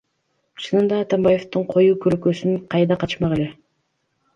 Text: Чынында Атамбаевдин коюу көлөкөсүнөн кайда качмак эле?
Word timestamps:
Чынында 0.65 1.01
Атамбаевдин 1.05 1.69
коюу 1.75 2.01
көлөкөсүнөн 2.09 2.61
кайда 2.77 3.03
качмак 3.05 3.41
эле? 3.41 3.51